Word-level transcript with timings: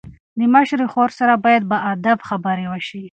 د 0.39 0.41
مشرې 0.53 0.85
خور 0.93 1.09
سره 1.19 1.33
باید 1.45 1.63
په 1.71 1.77
ادب 1.93 2.17
خبرې 2.29 2.65
وشي. 2.71 3.03